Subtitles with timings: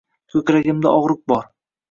[0.35, 1.47] Ko'kragimda og'riq bor.